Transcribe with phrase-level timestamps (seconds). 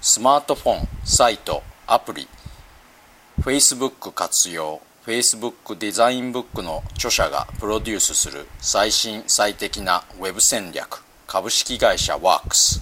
[0.00, 2.28] スマートフォンサイトアプリ
[3.40, 12.80] Facebook 活用 Facebook デザインブックの著者がプロデュースする最新最適なウェブ戦略株式会社ワークス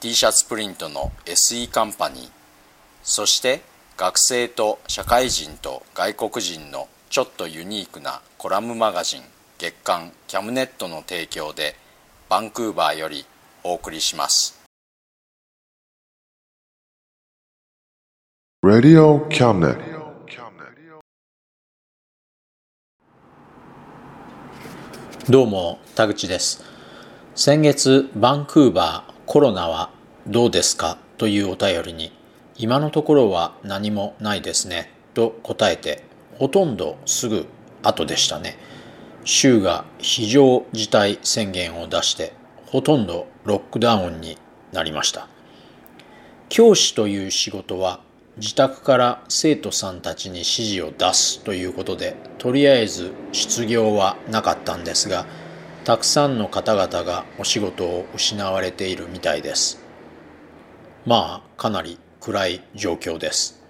[0.00, 2.30] t シャツプリントの SE カンパニー
[3.02, 3.60] そして
[3.98, 9.22] 学生と社会人と外国人のちょっとユニークなコラムマガジン
[9.58, 11.76] 月刊キャムネットの提供で
[12.30, 13.26] バンクーバーより
[13.62, 14.63] お送りします。
[18.66, 19.76] Radio Cabinet.
[25.28, 26.64] どうも田口です。
[27.34, 29.90] 先月バンクーバーコロナは
[30.26, 30.96] どうですか？
[31.18, 32.10] というお便りに
[32.56, 34.90] 今のところは何もないですね。
[35.12, 36.02] と答えて
[36.38, 37.44] ほとんどすぐ
[37.82, 38.56] 後でしたね。
[39.24, 42.32] 州が非常事態宣言を出して
[42.68, 44.38] ほとんどロックダウンに
[44.72, 45.28] なりました。
[46.48, 48.00] 教師という仕事は
[48.36, 55.24] 自宅から生徒さんたちに指示を出すということでとりあえず失業はなかったんですが
[55.84, 59.84] たくさんの方々がお仕事を失われているみたいです。
[61.04, 63.62] まあかなり暗い状況です。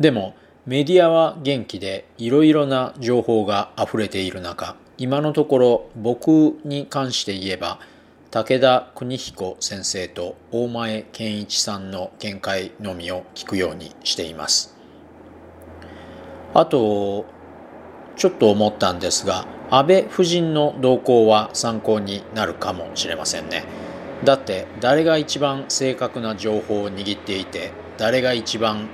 [0.00, 0.34] でも
[0.64, 7.78] メディアは元気でいろいろな情報があふれている中今のところ僕に関して言えば
[8.32, 14.76] 武田邦彦先生と大前健一さんの見解のみを聞くようにしています
[16.54, 17.26] あと
[18.14, 23.64] ちょっと思ったんですが安倍夫人の動向は参考になるかもしれませんね
[24.22, 28.86] だって誰が一番正確な情報を握っていて誰が一番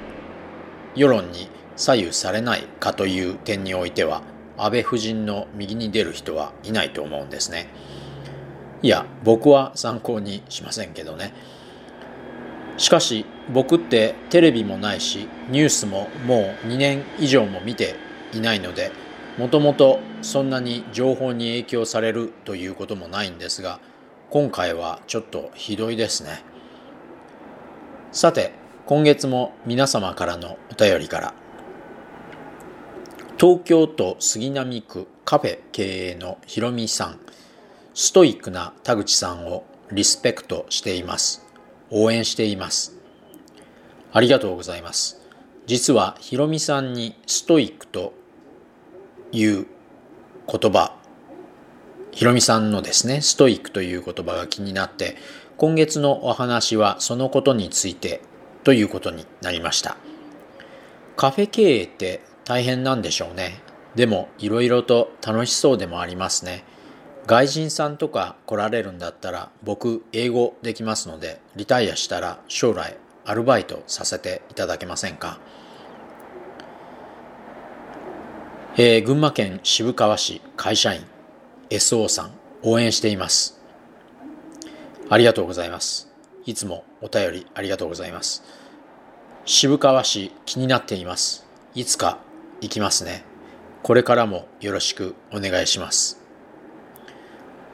[0.94, 4.22] 世論に左右されないかという点においては
[4.56, 7.68] 安倍夫人の右に出る人はいないと思うんですね。
[8.86, 11.32] いや僕は参考にしませんけどね。
[12.76, 17.96] しかし僕ってテレビもないしニュースももう2年以上も見て
[18.32, 18.92] いないので
[19.38, 23.80] もともとそんなに情報に影響されるということもないんですが
[24.30, 26.44] 今回はちょっとひどいですね。
[28.12, 28.52] さて
[28.84, 31.34] 今月も皆様からのお便りから
[33.36, 37.18] 東京都杉並区カフェ経営のひろみさん。
[37.98, 41.46] ストイックな田口さんをリスペクトしています。
[41.88, 42.94] 応援しています。
[44.12, 45.22] ありがとうございます。
[45.64, 48.12] 実はひろみさんにストイックと
[49.32, 49.66] いう
[50.46, 50.94] 言葉、
[52.12, 55.16] ひろみさんのですね、ストイックという言葉が気になって、
[55.56, 58.20] 今月のお話はそのことについて
[58.62, 59.96] ということになりました。
[61.16, 63.62] カフェ経営って大変なんでしょうね。
[63.94, 66.62] でもいろいろと楽しそうでもありますね。
[67.26, 75.40] 外人さんとか来られるんだったら僕英語できますのでリタイアしたら将来アルバイトさせていただけませんか、
[78.76, 81.04] えー、群馬県渋川市会社員
[81.70, 82.30] SO さん
[82.62, 83.60] 応援しています。
[85.08, 86.12] ありがとうございます。
[86.46, 88.44] いつもお便りありがとうございます。
[89.44, 91.44] 渋川市気になっています。
[91.74, 92.18] いつか
[92.60, 93.24] 行きますね。
[93.82, 96.25] これからもよろしくお願いします。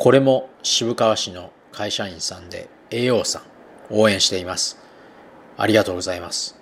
[0.03, 3.43] これも渋川市の会社員さんで AO さん
[3.89, 4.81] 応援しています。
[5.57, 6.59] ありがとうございます。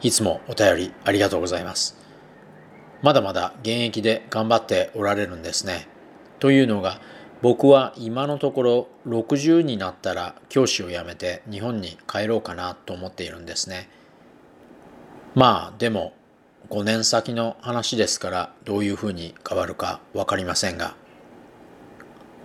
[0.00, 1.98] いつもお便りありがとうございます。
[3.02, 5.86] まだまだ現役で頑張っておられるんですね。
[6.38, 6.98] というのが
[7.42, 13.90] 僕は今のところ60になったら教師を辞めて日本に帰ろうかなと思っているんですね。
[15.34, 16.14] まあでも
[16.70, 20.96] 5年先の話ですからどういうふうに変わるか分かりませんが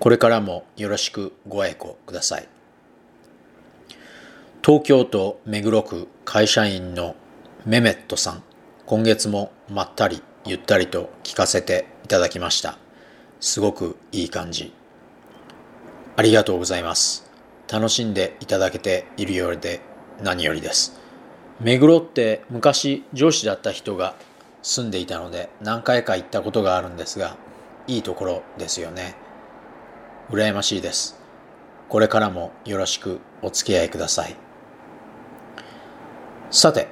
[0.01, 2.49] これからもよろしくご愛顧ください。
[4.65, 7.15] 東京都目黒区会社員の
[7.67, 8.43] メメットさん
[8.87, 12.79] 今月もまったりゆったりと聞かせていただきました。
[13.39, 14.73] すごくいい感じ。
[16.15, 17.29] ありがとうございます。
[17.71, 19.81] 楽しんでいただけているようで
[20.23, 20.99] 何よりです。
[21.59, 24.15] 目黒って昔上司だった人が
[24.63, 27.37] 住んでいたので何回か行ったことがあるんですが
[27.85, 29.29] いいところですよね。
[30.31, 31.19] 羨ましいです。
[31.89, 34.35] これからもよろしくお付き合いください。
[36.49, 36.87] さて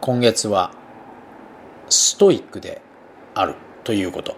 [0.00, 0.72] 今月は
[1.88, 2.82] ストイックで
[3.34, 3.54] ある
[3.84, 4.34] ということ。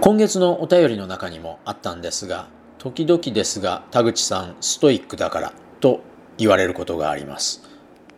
[0.00, 6.00] 今月のお便りの中にもあったんですが時々ですが田口さんストイックだからと
[6.38, 7.62] 言われることがあります。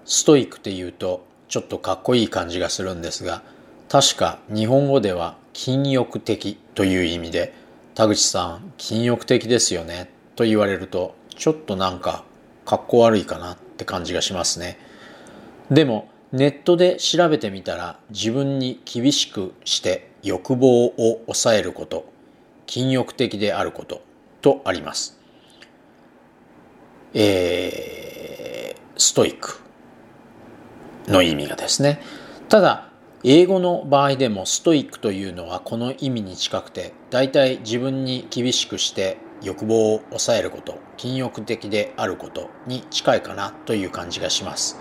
[0.04, 3.42] ストイックっていうとちょっとかっこいい感じがするんですが
[3.88, 7.52] 確か日本語では禁欲的という意味で
[7.96, 12.22] 田口さん禁欲的ですよねと言われるとちょっとなんか
[12.64, 14.78] かっこ悪いかなって感じがしますね。
[15.68, 22.08] でもネットで調べてみたら自分に厳しくして欲望を抑えること
[22.66, 24.00] 禁欲的であること
[24.40, 25.18] とあります。
[27.14, 29.58] えー、ストイック
[31.08, 32.00] の意味がですね。
[32.48, 32.87] ただ
[33.24, 44.78] 英語の場合でもストイックというのはこの意味に近くて大体自分に厳しくして欲望を抑えること禁欲的であることに近いかなという感じがします。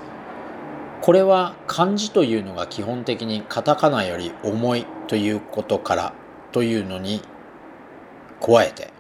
[1.02, 6.14] これは漢字というのが基本的にカタカナより重いということから
[6.52, 7.22] というのに
[8.42, 8.92] 加えて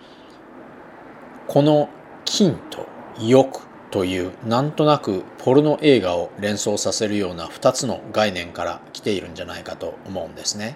[1.48, 1.90] この
[2.26, 2.88] 金と
[3.20, 10.76] 欲というなんとなくポルノ映画を連想させるような2つの概念から来ているんじゃないかと思うんですね。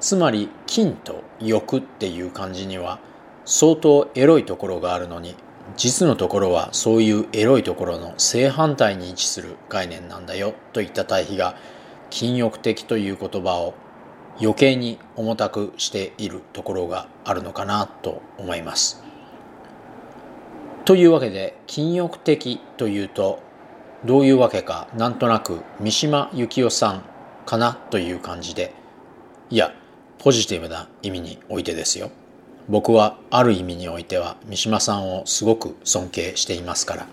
[0.00, 2.98] つまり金と欲っていう感じには
[3.44, 5.34] 相当エロいところがあるのに
[5.76, 11.54] 実のところはそういうエロいところの正反対に位置する概念なんだよといった対比が
[12.08, 13.74] 禁欲的という言葉を
[14.40, 19.09] 余計に重たくしているところがあるのかなと思います。
[20.90, 23.38] というわけで禁欲的というと
[24.04, 27.04] どういうわけかなんとなく三島由紀夫さん
[27.46, 28.74] かなという感じで
[29.50, 29.72] いや
[30.18, 32.10] ポジティブな意味においてですよ。
[32.68, 37.06] 僕はある意味においては三島さんをすごく尊敬していますから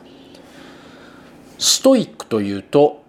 [1.59, 3.03] ストイックというと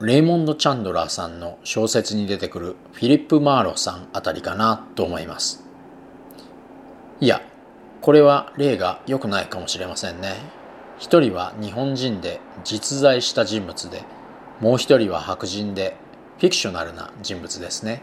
[0.00, 5.62] レイモンド・チャンドラーさんの小説に出てくるフィリップ・マーロさんあたりかなと思います
[7.20, 7.42] いや
[8.02, 10.34] これは例が良くないかもしれませんね。
[10.98, 14.02] 一人は日本人で実在した人物で
[14.60, 15.96] もう一人は白人で
[16.38, 18.02] フィクショナルな人物ですね。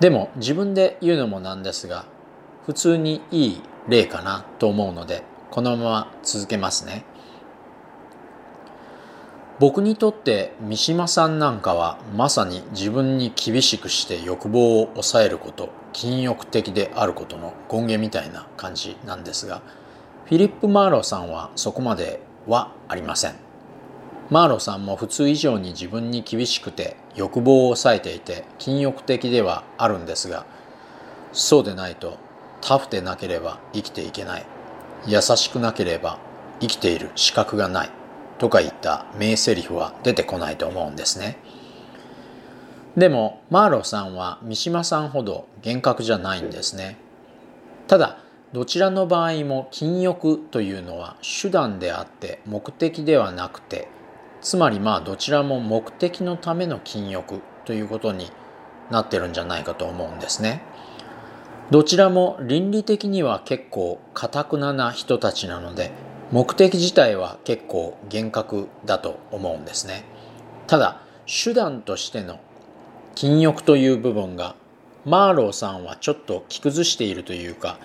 [0.00, 2.06] でも自分で言うのもなんですが
[2.64, 7.04] 普通にいい例かなと思うのでこのまま続けますね。
[9.62, 19.62] 僕にとって三島さんなんかはまさに自分に厳しくして欲望を抑えること禁欲的であることの権限みたいな感じなんですが
[20.24, 22.18] フィリップ・マーロさんはそこまで
[22.48, 23.36] はありません。
[24.30, 30.44] マーロさんも普通以上に自分に厳しくて欲望を抑えていて禁欲的ではあるんですが
[31.30, 32.18] そうでないと
[32.62, 34.46] タフでなければ生きていけない。
[35.06, 36.18] 優しくなければ
[36.58, 38.01] 生きている資格がない。
[38.42, 41.38] とかいった名台詞は出てこないと思うんですね
[42.96, 46.98] でもマーロさんは三島さんほど厳格じゃないんですね
[47.86, 48.18] ただ
[48.52, 53.86] どちらの場合も禁欲というのは手段であって目的ではなくて
[54.40, 58.28] つまりまあどちらも目的のための禁欲ということに
[58.90, 60.62] なってるんじゃないかと思うんですね。
[61.70, 65.92] どちらも倫理的には結構かたくなな人たちなので
[66.32, 70.04] 目的自体は結構厳格だと思うんですね
[70.66, 72.40] ただ手段としての
[73.14, 74.56] 禁欲という部分が
[75.04, 77.78] マーローさんはちょっと着崩しているというか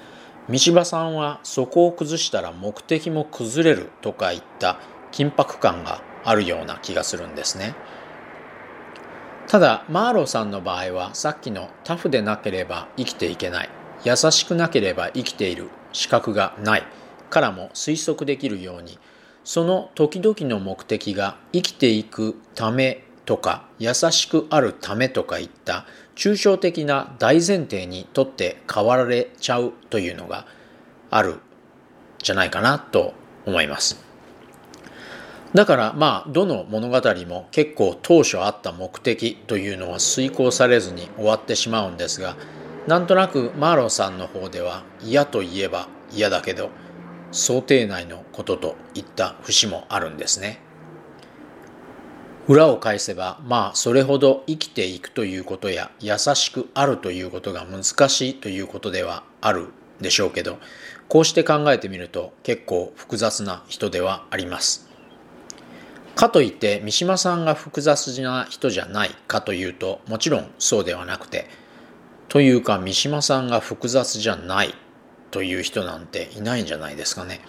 [0.47, 4.79] 三島さんはそこを崩したら目的も崩れるとかいった
[5.11, 7.75] 緊迫感があるような気がするんですね。
[9.47, 13.69] ただマーローさんの場合はさっきのタフでなければ生きていけない
[14.03, 16.83] 優しくなければ生きている資格がない
[17.29, 18.97] からも推測できるように
[19.43, 30.45] その時々の目的が生きていくためとか優しくあるためとかいった抽象的な大前提にとって変わられちゃうというのが
[31.09, 31.39] ある
[32.23, 33.13] じゃないかなと
[33.45, 34.03] 思います。
[35.53, 42.35] だからまあどの物語も結構当初あった目的というのは遂行されずに終わってしまうんですが
[42.85, 46.69] なんとなくマーロンさんの方では嫌といえば嫌だけど
[47.31, 50.59] 想定内のことといった節もあるんですね。
[52.47, 59.67] 裏を返せばまあそれほど生きていくということや優しくあるということが難しいということではある
[59.99, 60.57] でしょうけど
[61.09, 64.87] こうして考えてみると結構複雑な人ではあります。
[66.15, 71.47] かといって三島さんが複雑な人じゃないかというともちろんそうではなくて
[72.27, 74.73] というか三島さんが複雑じゃない
[75.31, 77.41] という人なんていないんじゃないですかね。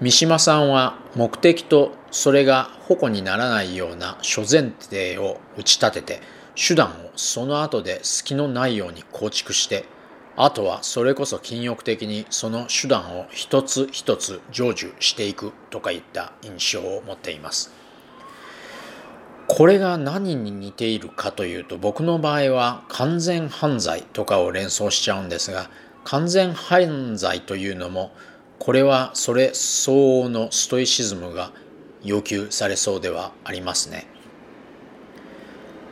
[0.00, 6.20] 三島さんは目的とそれが矛にならないような諸前提を打ち立てて
[6.54, 9.86] 手段をその後で隙のないように構築して
[10.36, 17.72] あとはそれこそ禁欲的にその手段を一つ一つ成就していくとかいった印象を持っています。
[19.48, 25.70] これが何に似ているかというと僕の場合は完全犯罪とかを連想しちゃうんですが
[26.06, 28.12] 完全犯罪というのも
[28.60, 31.50] これはそれ相応のストイシズムが
[32.04, 34.06] 要求されそうではありますね。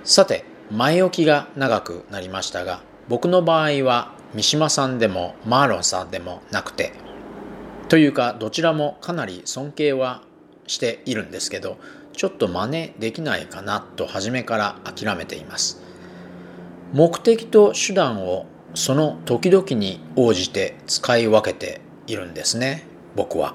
[0.04, 6.92] さて前置きが長くなりましたが僕の場合は三島さんでもマーロンさんでもなくて
[7.88, 10.23] というかどちらもかなり尊敬は
[10.66, 11.78] しているんですけど
[12.12, 15.83] ちょっと真似できないかなと初めから諦めています
[16.92, 22.84] 目的と手段をその時々に応じて使い分けているんですね。
[23.14, 23.54] 僕は。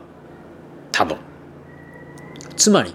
[0.91, 1.17] 多分。
[2.55, 2.93] つまり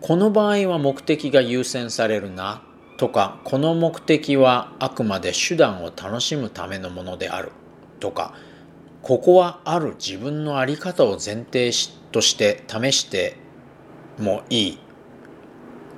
[0.00, 2.62] この場合は目的が優先されるな
[2.96, 7.52] とかこの目的はあくまで手段を楽しむためのものである
[8.00, 8.34] とか
[9.02, 11.72] ここはある自分の在り方を前提
[12.10, 13.36] として試して
[14.18, 14.78] もいい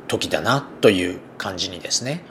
[0.08, 2.24] 時だなという感じにですね。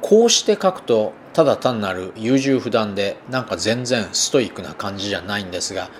[0.00, 5.90] こうして書くとただ単なる優柔不断でなんか全然ストイックな感じじゃないんですが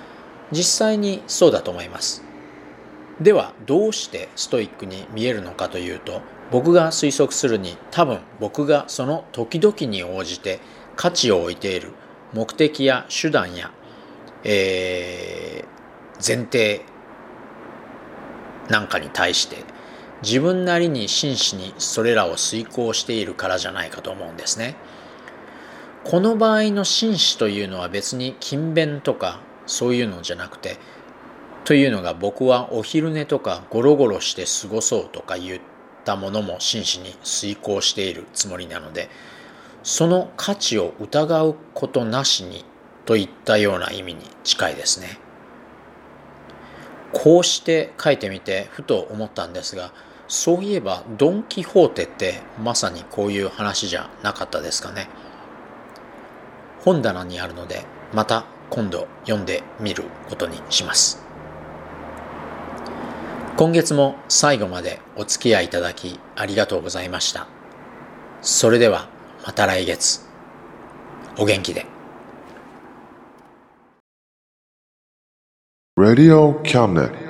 [0.50, 2.24] 実際にそうだと思います。
[3.20, 10.58] ではどうしてストイックに見えるのかというと僕が推測するに多分僕がその時々に応じて
[10.96, 11.92] 価値を置いている
[12.32, 13.70] 目的や手段や、
[14.42, 16.82] えー、前提
[18.70, 19.58] なんかに対して
[20.22, 24.76] 自分なりに真摯にそれらを遂行しているからじゃないかと思うんですね。
[26.04, 30.78] この場合の真摯というのは別に勤勉とかそういうのじゃなくて
[31.64, 35.60] というのが僕はお昼寝とかゴロゴロして過ごそうとか言っ
[36.04, 39.10] たものも真摯に遂行しているつもりなので
[39.82, 42.64] その価値を疑うことなしに
[43.04, 45.18] といったような意味に近いですね。
[47.12, 49.92] こうして書いてみてふと思ったんですが
[50.30, 55.08] そういえばドン・キホーテってまさにこういう話じゃなかったですかね。
[56.84, 57.82] 本棚にあるので
[58.14, 61.20] また今度読んでみることにします。
[63.56, 67.48] 今月も最後までお付き合いいただきありがとうございました。
[68.40, 69.08] それでは
[69.44, 70.20] また来月。
[71.36, 71.86] お元気で。
[75.98, 77.29] Radio Cabinet.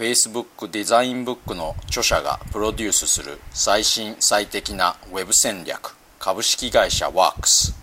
[0.00, 7.74] Facebook デザインブックの著者がプロデュースする最新最適な Web 戦略株式会社ワークス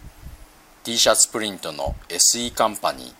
[0.83, 3.13] t シャツプリントの SE カンパニー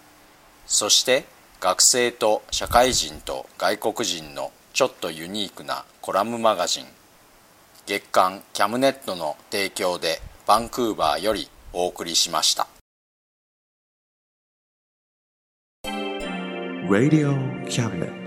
[0.66, 1.25] そして
[1.60, 6.86] 学生と社会人と外国人のちょっとユニークなコラムマガジン
[7.86, 12.68] 月刊キャムネットの提供でバンクーバーよりお送りしました。
[16.89, 17.36] Radio
[17.68, 18.26] Cabinet.